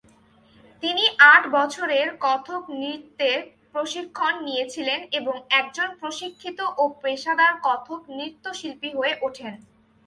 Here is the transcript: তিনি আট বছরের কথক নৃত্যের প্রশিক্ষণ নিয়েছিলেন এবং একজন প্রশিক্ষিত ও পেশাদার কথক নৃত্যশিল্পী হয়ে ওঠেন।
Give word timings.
তিনি 0.83 1.03
আট 1.33 1.43
বছরের 1.51 2.07
কথক 2.19 2.63
নৃত্যের 2.73 3.39
প্রশিক্ষণ 3.71 4.33
নিয়েছিলেন 4.43 4.99
এবং 5.11 5.35
একজন 5.51 5.89
প্রশিক্ষিত 5.99 6.59
ও 6.77 6.83
পেশাদার 7.01 7.53
কথক 7.63 8.01
নৃত্যশিল্পী 8.09 8.89
হয়ে 8.97 9.13
ওঠেন। 9.21 9.53